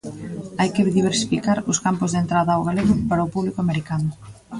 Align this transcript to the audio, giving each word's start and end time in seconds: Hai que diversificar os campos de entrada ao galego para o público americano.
Hai 0.59 0.69
que 0.75 0.87
diversificar 0.97 1.57
os 1.71 1.81
campos 1.85 2.09
de 2.11 2.19
entrada 2.23 2.51
ao 2.53 2.65
galego 2.69 2.95
para 3.09 3.25
o 3.27 3.31
público 3.35 3.59
americano. 3.61 4.09